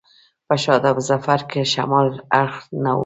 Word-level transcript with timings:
په 0.47 0.55
شاداب 0.63 0.97
ظفر 1.07 1.39
شمال 1.73 2.07
اړخ 2.41 2.55
ته 2.69 2.91
و. 2.93 2.99